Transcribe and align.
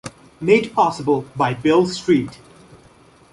Made 0.39 0.73
possible 0.73 1.25
by 1.35 1.53
Bill 1.53 1.85
Street. 1.85 2.39